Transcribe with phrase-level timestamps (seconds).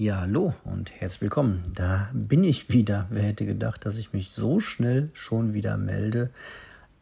[0.00, 1.60] Ja, hallo und herzlich willkommen.
[1.74, 3.08] Da bin ich wieder.
[3.10, 6.30] Wer hätte gedacht, dass ich mich so schnell schon wieder melde?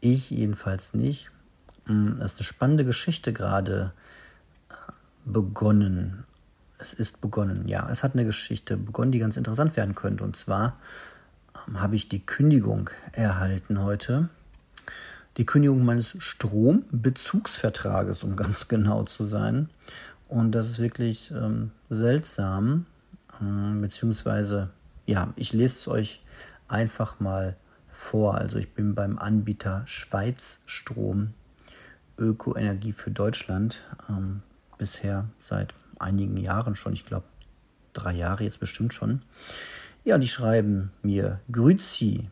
[0.00, 1.30] Ich jedenfalls nicht.
[1.84, 3.92] Hm, es ist eine spannende Geschichte gerade
[4.70, 4.74] äh,
[5.26, 6.24] begonnen.
[6.78, 7.86] Es ist begonnen, ja.
[7.90, 10.24] Es hat eine Geschichte begonnen, die ganz interessant werden könnte.
[10.24, 10.78] Und zwar
[11.68, 14.30] ähm, habe ich die Kündigung erhalten heute.
[15.36, 19.68] Die Kündigung meines Strombezugsvertrages, um ganz genau zu sein.
[20.28, 22.86] Und das ist wirklich ähm, seltsam,
[23.40, 24.70] ähm, beziehungsweise,
[25.06, 26.22] ja, ich lese es euch
[26.68, 27.56] einfach mal
[27.88, 28.34] vor.
[28.34, 31.32] Also ich bin beim Anbieter Schweiz Strom
[32.18, 34.42] Ökoenergie für Deutschland ähm,
[34.78, 37.26] bisher seit einigen Jahren schon, ich glaube
[37.92, 39.22] drei Jahre jetzt bestimmt schon.
[40.04, 42.30] Ja, die schreiben mir Grüzi,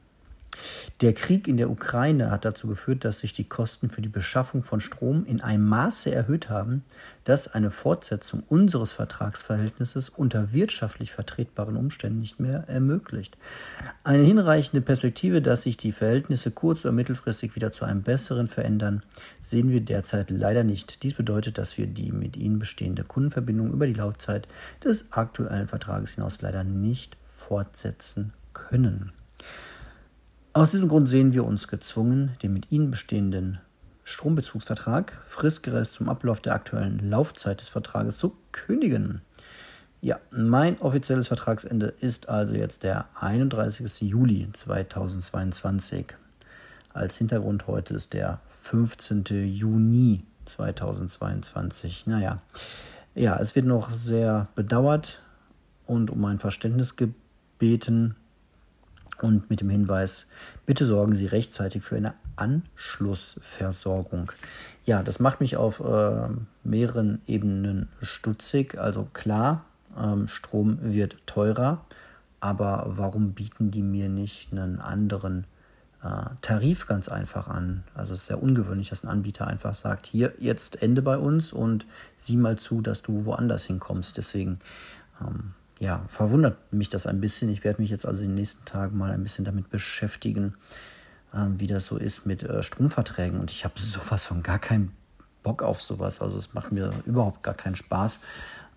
[1.01, 4.63] der Krieg in der Ukraine hat dazu geführt, dass sich die Kosten für die Beschaffung
[4.63, 6.85] von Strom in einem Maße erhöht haben,
[7.25, 13.37] dass eine Fortsetzung unseres Vertragsverhältnisses unter wirtschaftlich vertretbaren Umständen nicht mehr ermöglicht.
[14.05, 19.02] Eine hinreichende Perspektive, dass sich die Verhältnisse kurz- oder mittelfristig wieder zu einem besseren verändern,
[19.43, 21.02] sehen wir derzeit leider nicht.
[21.02, 24.46] Dies bedeutet, dass wir die mit ihnen bestehende Kundenverbindung über die Laufzeit
[24.85, 29.13] des aktuellen Vertrages hinaus leider nicht fortsetzen können.
[30.57, 33.59] Aus diesem Grund sehen wir uns gezwungen, den mit Ihnen bestehenden
[34.05, 39.21] Strombezugsvertrag fristgerecht zum Ablauf der aktuellen Laufzeit des Vertrages zu kündigen.
[40.01, 44.02] Ja, mein offizielles Vertragsende ist also jetzt der 31.
[44.02, 46.07] Juli 2022.
[46.93, 49.24] Als Hintergrund heute ist der 15.
[49.46, 52.07] Juni 2022.
[52.07, 52.41] Naja,
[53.16, 55.21] ja, es wird noch sehr bedauert
[55.85, 58.15] und um ein Verständnis gebeten,
[59.23, 60.26] und mit dem Hinweis,
[60.66, 64.32] bitte sorgen Sie rechtzeitig für eine Anschlussversorgung.
[64.84, 66.28] Ja, das macht mich auf äh,
[66.62, 68.78] mehreren Ebenen stutzig.
[68.78, 69.65] Also klar,
[69.98, 71.84] ähm, Strom wird teurer,
[72.41, 75.47] aber warum bieten die mir nicht einen anderen
[76.03, 77.84] äh, Tarif ganz einfach an?
[77.94, 81.53] Also es ist sehr ungewöhnlich, dass ein Anbieter einfach sagt, hier jetzt Ende bei uns
[81.53, 84.16] und sieh mal zu, dass du woanders hinkommst.
[84.16, 84.59] Deswegen
[85.21, 87.49] ähm, ja, verwundert mich das ein bisschen.
[87.49, 90.55] Ich werde mich jetzt also in den nächsten Tagen mal ein bisschen damit beschäftigen,
[91.33, 93.41] äh, wie das so ist mit äh, Stromverträgen.
[93.41, 94.93] Und ich habe sowas von gar keinen
[95.43, 96.21] Bock auf sowas.
[96.21, 98.21] Also es macht mir überhaupt gar keinen Spaß.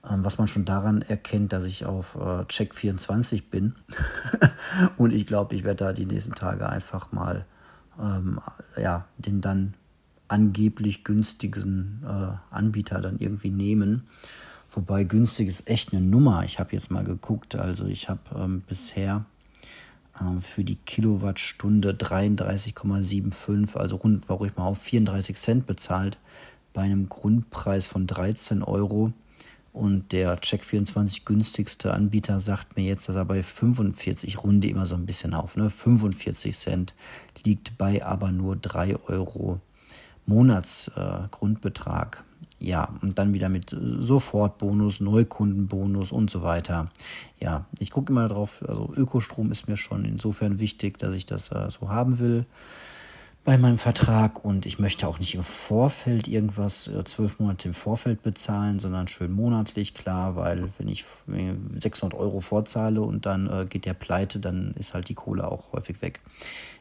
[0.09, 3.75] Ähm, was man schon daran erkennt, dass ich auf äh, Check 24 bin.
[4.97, 7.45] Und ich glaube, ich werde da die nächsten Tage einfach mal
[7.99, 8.39] ähm,
[8.75, 9.73] ja, den dann
[10.27, 14.07] angeblich günstigen äh, Anbieter dann irgendwie nehmen
[14.77, 16.45] Wobei günstig ist echt eine Nummer.
[16.45, 19.25] Ich habe jetzt mal geguckt, also ich habe ähm, bisher
[20.21, 26.19] ähm, für die Kilowattstunde 33,75, also rund, warum ich mal auf 34 Cent bezahlt,
[26.73, 29.13] bei einem Grundpreis von 13 Euro.
[29.73, 34.85] Und der Check24 günstigste Anbieter sagt mir jetzt, dass er bei 45, ich runde immer
[34.85, 36.93] so ein bisschen auf, ne, 45 Cent
[37.43, 39.59] liegt bei aber nur 3 Euro
[40.27, 42.17] Monatsgrundbetrag.
[42.17, 46.89] Äh, ja, und dann wieder mit Sofortbonus, Neukundenbonus und so weiter.
[47.39, 51.51] Ja, ich gucke immer drauf, also Ökostrom ist mir schon insofern wichtig, dass ich das
[51.51, 52.45] äh, so haben will
[53.47, 57.73] bei meinem Vertrag und ich möchte auch nicht im Vorfeld irgendwas äh, zwölf Monate im
[57.73, 61.05] Vorfeld bezahlen, sondern schön monatlich, klar, weil wenn ich
[61.79, 65.71] 600 Euro vorzahle und dann äh, geht der pleite, dann ist halt die Kohle auch
[65.71, 66.19] häufig weg.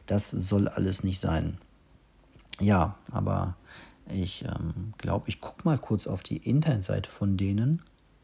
[0.07, 1.57] Das soll alles nicht sein.
[2.59, 3.55] Ja, aber
[4.11, 7.81] ich ähm, glaube, ich gucke mal kurz auf die Internetseite von denen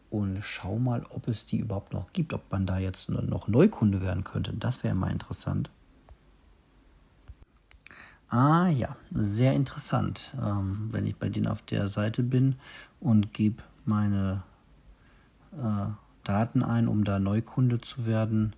[0.10, 4.02] und schau mal, ob es die überhaupt noch gibt, ob man da jetzt noch Neukunde
[4.02, 4.54] werden könnte.
[4.54, 5.72] Das wäre mal interessant.
[8.30, 10.34] Ah ja, sehr interessant.
[10.42, 12.56] Ähm, wenn ich bei denen auf der Seite bin
[13.00, 14.44] und gebe meine
[15.52, 15.88] äh,
[16.24, 18.56] Daten ein, um da Neukunde zu werden,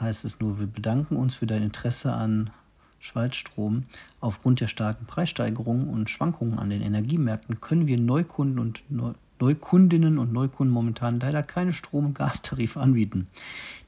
[0.00, 2.50] heißt es nur, wir bedanken uns für dein Interesse an
[2.98, 3.84] Schweizstrom.
[4.20, 8.82] Aufgrund der starken Preissteigerungen und Schwankungen an den Energiemärkten können wir Neukunden und
[9.40, 13.28] Neukundinnen und Neukunden momentan leider keine Strom- und Gastarife anbieten.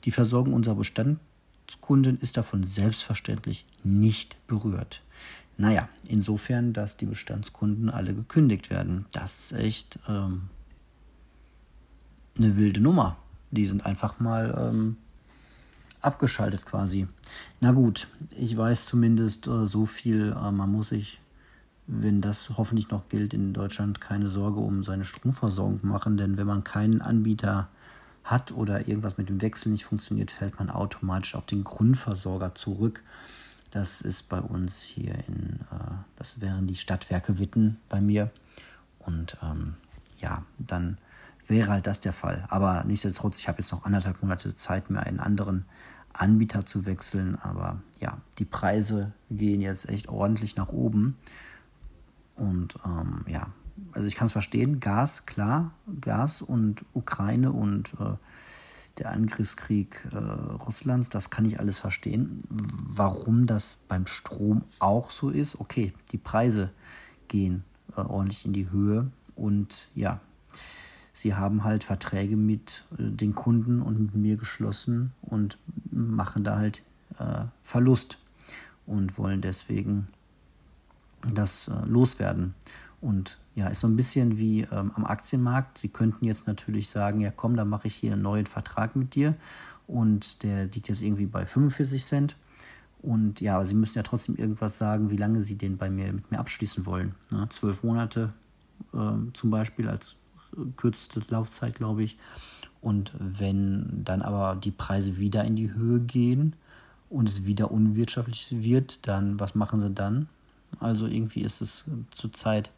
[0.04, 5.02] Die Versorgung unserer Bestandskunden ist davon selbstverständlich nicht berührt.
[5.56, 9.04] Naja, insofern, dass die Bestandskunden alle gekündigt werden.
[9.12, 10.48] Das ist echt ähm,
[12.38, 13.18] eine wilde Nummer.
[13.50, 14.96] Die sind einfach mal ähm,
[16.00, 17.06] abgeschaltet quasi.
[17.60, 21.20] Na gut, ich weiß zumindest äh, so viel, äh, man muss sich,
[21.86, 26.46] wenn das hoffentlich noch gilt, in Deutschland keine Sorge um seine Stromversorgung machen, denn wenn
[26.46, 27.68] man keinen Anbieter
[28.24, 33.02] hat oder irgendwas mit dem Wechsel nicht funktioniert, fällt man automatisch auf den Grundversorger zurück.
[33.70, 38.30] Das ist bei uns hier in, äh, das wären die Stadtwerke Witten bei mir.
[38.98, 39.74] Und ähm,
[40.18, 40.98] ja, dann
[41.46, 42.44] wäre halt das der Fall.
[42.48, 45.64] Aber nichtsdestotrotz, ich habe jetzt noch anderthalb Monate Zeit, mir einen anderen
[46.12, 47.36] Anbieter zu wechseln.
[47.36, 51.16] Aber ja, die Preise gehen jetzt echt ordentlich nach oben.
[52.36, 53.48] Und ähm, ja,
[53.92, 58.16] also ich kann es verstehen, Gas, klar, Gas und Ukraine und äh,
[58.98, 62.42] der Angriffskrieg äh, Russlands, das kann ich alles verstehen.
[62.48, 66.70] Warum das beim Strom auch so ist, okay, die Preise
[67.28, 67.64] gehen
[67.96, 70.20] äh, ordentlich in die Höhe und ja,
[71.12, 75.58] sie haben halt Verträge mit äh, den Kunden und mit mir geschlossen und
[75.90, 76.82] machen da halt
[77.18, 78.18] äh, Verlust
[78.86, 80.08] und wollen deswegen
[81.34, 82.54] das äh, loswerden.
[83.00, 85.78] Und ja, ist so ein bisschen wie ähm, am Aktienmarkt.
[85.78, 89.14] Sie könnten jetzt natürlich sagen, ja komm, dann mache ich hier einen neuen Vertrag mit
[89.14, 89.34] dir
[89.86, 92.36] und der liegt jetzt irgendwie bei 45 Cent.
[93.02, 96.12] Und ja, aber Sie müssen ja trotzdem irgendwas sagen, wie lange Sie den bei mir
[96.12, 97.14] mit mir abschließen wollen.
[97.30, 97.46] Ne?
[97.48, 98.34] Zwölf Monate
[98.92, 100.16] äh, zum Beispiel als
[100.76, 102.18] kürzeste Laufzeit, glaube ich.
[102.80, 106.54] Und wenn dann aber die Preise wieder in die Höhe gehen
[107.10, 110.28] und es wieder unwirtschaftlich wird, dann was machen sie dann?
[110.78, 112.70] Also irgendwie ist es zurzeit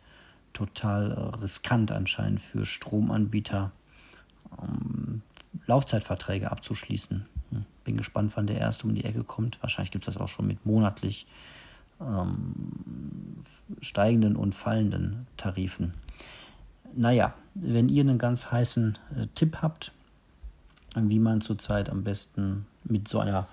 [0.53, 3.71] total äh, riskant anscheinend für Stromanbieter,
[4.57, 5.23] um
[5.67, 7.27] Laufzeitverträge abzuschließen.
[7.51, 9.63] Hm, bin gespannt, wann der erste um die Ecke kommt.
[9.63, 11.27] Wahrscheinlich gibt es das auch schon mit monatlich
[12.01, 13.37] ähm,
[13.81, 15.95] steigenden und fallenden Tarifen.
[16.94, 19.93] Naja, wenn ihr einen ganz heißen äh, Tipp habt,
[20.94, 23.49] wie man zurzeit am besten mit so einer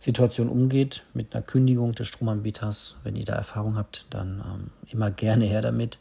[0.00, 5.10] Situation umgeht, mit einer Kündigung des Stromanbieters, wenn ihr da Erfahrung habt, dann ähm, immer
[5.10, 5.98] gerne her damit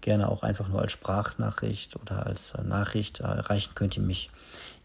[0.00, 4.30] gerne auch einfach nur als Sprachnachricht oder als äh, Nachricht erreichen könnt ihr mich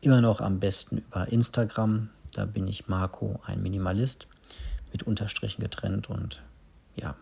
[0.01, 2.09] immer noch am besten über Instagram.
[2.33, 4.27] Da bin ich Marco, ein Minimalist,
[4.91, 6.09] mit Unterstrichen getrennt.
[6.09, 6.41] Und
[6.95, 7.15] ja,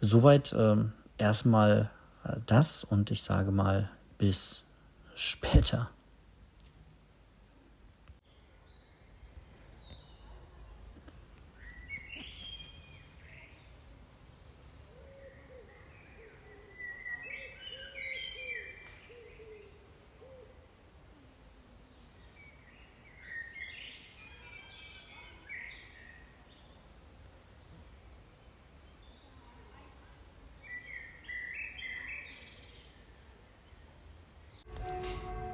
[0.00, 1.99] soweit ähm, erstmal äh,
[2.46, 4.64] das und ich sage mal bis
[5.14, 5.90] später.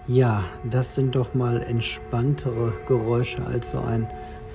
[0.09, 4.07] Ja, das sind doch mal entspanntere Geräusche als so ein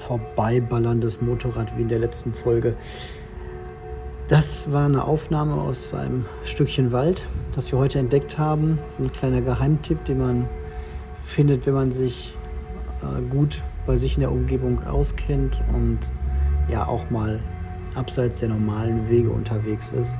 [0.07, 2.77] vorbeiballerndes Motorrad wie in der letzten Folge.
[4.29, 8.79] Das war eine Aufnahme aus einem Stückchen Wald, das wir heute entdeckt haben.
[8.85, 10.47] Das ist ein kleiner Geheimtipp, den man
[11.21, 12.33] findet, wenn man sich
[13.01, 15.99] äh, gut bei sich in der Umgebung auskennt und
[16.69, 17.41] ja auch mal
[17.95, 20.17] abseits der normalen Wege unterwegs ist.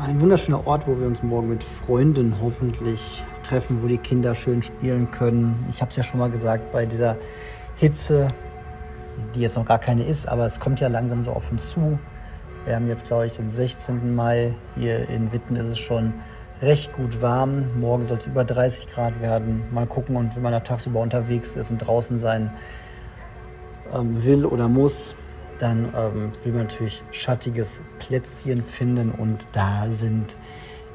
[0.00, 4.62] Ein wunderschöner Ort, wo wir uns morgen mit Freunden hoffentlich treffen, wo die Kinder schön
[4.62, 5.58] spielen können.
[5.70, 7.16] Ich habe es ja schon mal gesagt, bei dieser
[7.76, 8.28] Hitze,
[9.34, 11.98] die jetzt noch gar keine ist, aber es kommt ja langsam so auf uns zu.
[12.64, 14.14] Wir haben jetzt, glaube ich, den 16.
[14.14, 14.54] Mai.
[14.76, 16.14] Hier in Witten ist es schon
[16.60, 17.78] recht gut warm.
[17.78, 19.62] Morgen soll es über 30 Grad werden.
[19.70, 22.50] Mal gucken und wenn man da tagsüber unterwegs ist und draußen sein
[23.94, 25.14] ähm, will oder muss,
[25.58, 30.36] dann ähm, will man natürlich schattiges Plätzchen finden und da sind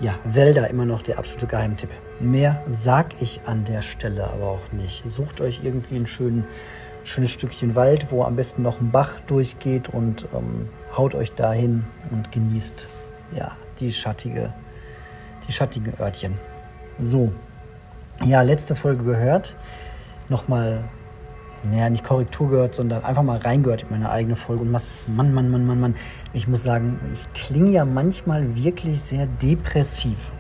[0.02, 1.90] ja, Wälder immer noch der absolute Geheimtipp.
[2.20, 5.04] Mehr sag ich an der Stelle aber auch nicht.
[5.08, 6.44] Sucht euch irgendwie ein schön,
[7.04, 11.86] schönes Stückchen Wald, wo am besten noch ein Bach durchgeht und ähm, haut euch dahin
[12.10, 12.88] und genießt
[13.36, 14.52] ja, die, schattige,
[15.48, 16.34] die schattigen Örtchen.
[17.00, 17.32] So,
[18.26, 19.56] ja, letzte Folge gehört.
[20.30, 20.84] Nochmal
[21.70, 24.64] naja, nicht Korrektur gehört, sondern einfach mal reingehört in meine eigene Folge.
[24.64, 25.96] Und was, Mann, Mann, Mann, Mann, Mann.
[26.34, 30.32] Ich muss sagen, ich klinge ja manchmal wirklich sehr depressiv.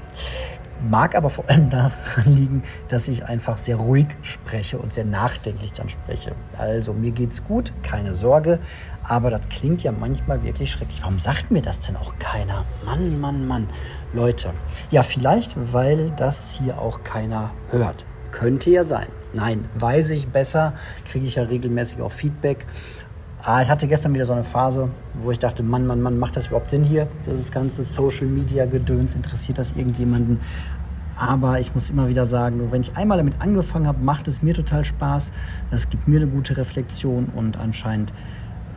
[0.89, 1.93] Mag aber vor allem daran
[2.25, 6.33] liegen, dass ich einfach sehr ruhig spreche und sehr nachdenklich dann spreche.
[6.57, 8.59] Also mir geht's gut, keine Sorge,
[9.03, 11.01] aber das klingt ja manchmal wirklich schrecklich.
[11.01, 12.65] Warum sagt mir das denn auch keiner?
[12.83, 13.67] Mann, Mann, Mann.
[14.11, 14.53] Leute,
[14.89, 18.05] ja, vielleicht, weil das hier auch keiner hört.
[18.31, 19.07] Könnte ja sein.
[19.33, 20.73] Nein, weiß ich besser,
[21.05, 22.65] kriege ich ja regelmäßig auch Feedback.
[23.43, 26.35] Ah, ich hatte gestern wieder so eine Phase, wo ich dachte, Mann, Mann, Mann, macht
[26.35, 27.07] das überhaupt Sinn hier?
[27.25, 30.39] Das ganze Social Media Gedöns, interessiert das irgendjemanden?
[31.17, 34.53] Aber ich muss immer wieder sagen, wenn ich einmal damit angefangen habe, macht es mir
[34.53, 35.31] total Spaß.
[35.71, 38.13] Es gibt mir eine gute Reflexion und anscheinend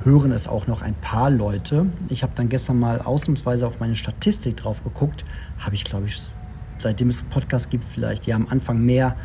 [0.05, 1.87] hören es auch noch ein paar Leute.
[2.09, 5.25] Ich habe dann gestern mal ausnahmsweise auf meine Statistik drauf geguckt.
[5.59, 6.23] Habe ich, glaube ich,
[6.79, 9.17] seitdem es einen Podcast gibt, vielleicht ja am Anfang mehr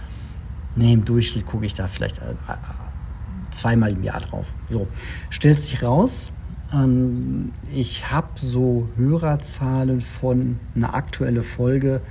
[0.75, 4.53] Nee, im Durchschnitt gucke ich da vielleicht äh, äh, zweimal im Jahr drauf.
[4.67, 4.87] So,
[5.29, 6.29] stellt sich raus,
[6.73, 12.01] ähm, ich habe so Hörerzahlen von einer aktuellen Folge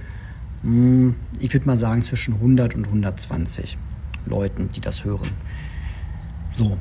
[0.62, 3.78] hm, ich würde mal sagen zwischen 100 und 120
[4.26, 5.30] Leuten, die das hören.
[6.52, 6.76] So,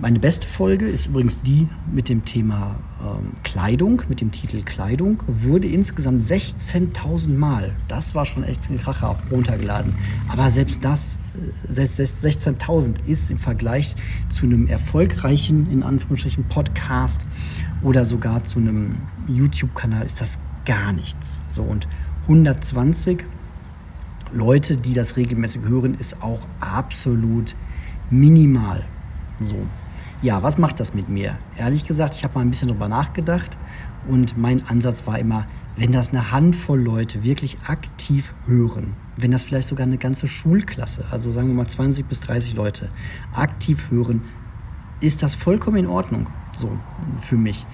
[0.00, 2.76] meine beste Folge ist übrigens die mit dem Thema
[3.06, 8.78] ähm, Kleidung, mit dem Titel Kleidung, wurde insgesamt 16.000 Mal, das war schon echt ein
[8.78, 9.94] Kracher, runtergeladen.
[10.28, 11.18] Aber selbst das,
[11.68, 13.94] äh, 16.000 ist im Vergleich
[14.28, 17.20] zu einem erfolgreichen, in Anführungsstrichen, Podcast
[17.82, 18.96] oder sogar zu einem
[19.28, 21.40] YouTube-Kanal, ist das gar nichts.
[21.48, 21.86] So und
[22.22, 23.24] 120
[24.32, 27.54] Leute, die das regelmäßig hören, ist auch absolut
[28.10, 28.84] minimal.
[29.40, 29.56] So.
[30.22, 31.36] Ja, was macht das mit mir?
[31.58, 33.58] Ehrlich gesagt, ich habe mal ein bisschen drüber nachgedacht
[34.08, 35.46] und mein Ansatz war immer,
[35.76, 41.04] wenn das eine Handvoll Leute wirklich aktiv hören, wenn das vielleicht sogar eine ganze Schulklasse,
[41.10, 42.88] also sagen wir mal 20 bis 30 Leute,
[43.34, 44.22] aktiv hören,
[45.00, 46.70] ist das vollkommen in Ordnung, so
[47.20, 47.66] für mich.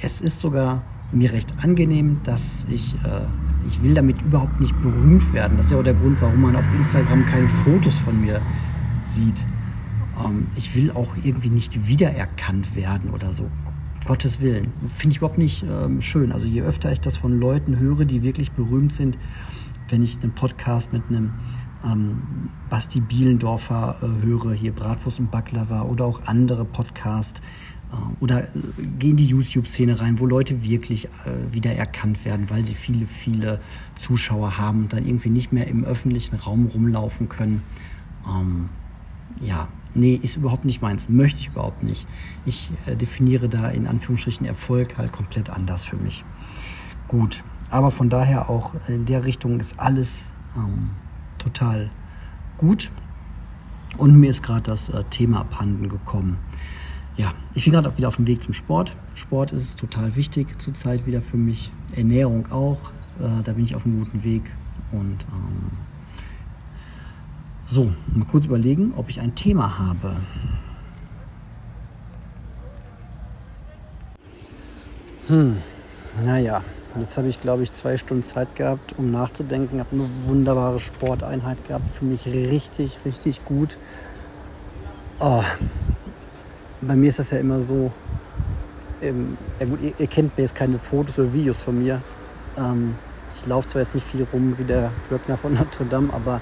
[0.00, 0.82] Es ist sogar
[1.12, 3.26] mir recht angenehm, dass ich, äh,
[3.68, 5.58] ich will damit überhaupt nicht berühmt werden.
[5.58, 8.40] Das ist ja auch der Grund, warum man auf Instagram keine Fotos von mir
[9.04, 9.44] sieht.
[10.22, 13.48] Ähm, ich will auch irgendwie nicht wiedererkannt werden oder so.
[14.06, 14.70] Gottes Willen.
[14.86, 16.30] Finde ich überhaupt nicht ähm, schön.
[16.30, 19.16] Also je öfter ich das von Leuten höre, die wirklich berühmt sind,
[19.88, 21.32] wenn ich einen Podcast mit einem
[21.84, 27.40] ähm, Basti Bielendorfer äh, höre, hier Bratwurst und Baklava oder auch andere Podcasts
[27.92, 28.48] äh, oder äh,
[28.98, 33.60] gehe in die YouTube-Szene rein, wo Leute wirklich äh, wiedererkannt werden, weil sie viele, viele
[33.96, 37.62] Zuschauer haben und dann irgendwie nicht mehr im öffentlichen Raum rumlaufen können.
[38.28, 38.68] Ähm,
[39.40, 42.06] ja, nee, ist überhaupt nicht meins, möchte ich überhaupt nicht.
[42.44, 46.24] Ich äh, definiere da in Anführungsstrichen Erfolg halt komplett anders für mich.
[47.08, 50.90] Gut, aber von daher auch in der Richtung ist alles ähm,
[51.38, 51.90] total
[52.58, 52.90] gut.
[53.96, 56.38] Und mir ist gerade das äh, Thema abhanden gekommen.
[57.16, 58.96] Ja, ich bin gerade auch wieder auf dem Weg zum Sport.
[59.14, 61.70] Sport ist total wichtig zurzeit wieder für mich.
[61.94, 62.78] Ernährung auch.
[63.20, 64.42] Äh, da bin ich auf einem guten Weg.
[64.90, 65.83] Und ähm,
[67.66, 70.16] so, mal kurz überlegen, ob ich ein Thema habe.
[75.28, 75.56] Hm,
[76.22, 76.62] naja,
[76.98, 79.80] jetzt habe ich, glaube ich, zwei Stunden Zeit gehabt, um nachzudenken.
[79.80, 83.78] Habe eine wunderbare Sporteinheit gehabt, für mich richtig, richtig gut.
[85.18, 85.42] Oh,
[86.82, 87.90] bei mir ist das ja immer so,
[89.00, 92.02] ähm, ja gut, ihr, ihr, kennt mir jetzt keine Fotos oder Videos von mir.
[92.58, 92.96] Ähm,
[93.34, 96.40] ich laufe zwar jetzt nicht viel rum wie der Glöckner von Notre Dame, aber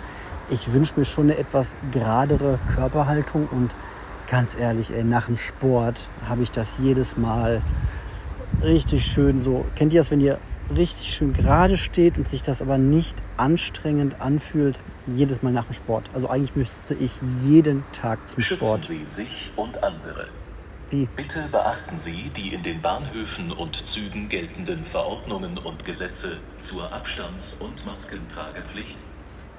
[0.53, 3.75] ich wünsche mir schon eine etwas geradere Körperhaltung und
[4.29, 7.63] ganz ehrlich, ey, nach dem Sport habe ich das jedes Mal
[8.63, 9.65] richtig schön so.
[9.75, 10.39] Kennt ihr das, wenn ihr
[10.77, 14.79] richtig schön gerade steht und sich das aber nicht anstrengend anfühlt?
[15.07, 16.05] Jedes Mal nach dem Sport.
[16.13, 18.85] Also eigentlich müsste ich jeden Tag zum Schützen Sport.
[18.85, 20.29] Sie sich und andere.
[20.91, 21.09] Wie?
[21.17, 26.37] Bitte beachten Sie die in den Bahnhöfen und Zügen geltenden Verordnungen und Gesetze
[26.69, 28.99] zur Abstands- und Maskentragepflicht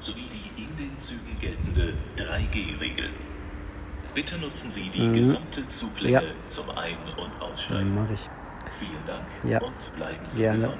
[0.05, 3.09] sowie die in den Zügen geltende 3G-Regel.
[4.15, 5.15] Bitte nutzen Sie die Mhm.
[5.29, 6.21] gesamte Zuglänge Ja.
[6.55, 7.95] zum Ein- und Aussteigen.
[7.95, 8.29] Mache ich.
[8.79, 9.59] Vielen Dank Ja.
[9.61, 10.59] und bleiben Sie Gerne.
[10.59, 10.77] gesund.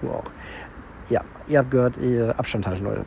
[0.00, 0.24] Du auch.
[1.10, 3.04] Ja, ihr habt gehört, ihr Abstand halten, Leute.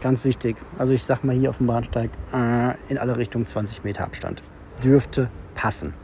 [0.00, 0.56] Ganz wichtig.
[0.78, 4.42] Also ich sag mal hier auf dem Bahnsteig, äh, in alle Richtungen 20 Meter Abstand.
[4.82, 5.94] Dürfte passen.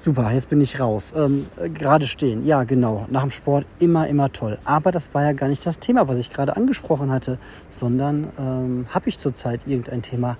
[0.00, 1.12] Super, jetzt bin ich raus.
[1.16, 3.06] Ähm, äh, gerade stehen, ja genau.
[3.10, 4.56] Nach dem Sport immer, immer toll.
[4.64, 8.86] Aber das war ja gar nicht das Thema, was ich gerade angesprochen hatte, sondern ähm,
[8.90, 10.38] habe ich zurzeit irgendein Thema?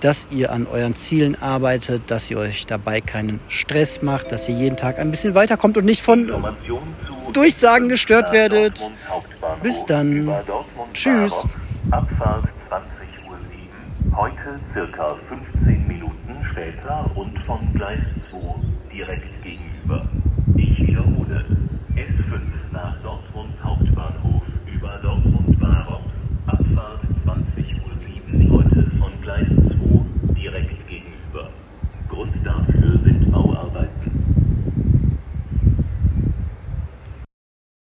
[0.00, 4.54] dass ihr an euren Zielen arbeitet, dass ihr euch dabei keinen Stress macht, dass ihr
[4.54, 6.30] jeden Tag ein bisschen weiterkommt und nicht von
[7.32, 8.88] Durchsagen gestört werdet.
[9.62, 10.32] Bis dann.
[10.92, 11.46] Tschüss.
[11.90, 18.38] Abfahrt 20.07 Uhr, heute circa 15 Minuten später und von Gleis 2
[18.92, 20.08] direkt gegenüber.
[20.56, 21.44] Ich wiederhole,
[21.94, 22.40] S5
[22.72, 23.55] nach Dortmund.
[24.96, 26.04] Waggon und Wahrung,
[26.46, 29.75] Abfahrt 20.07 Uhr heute von Gleis 2.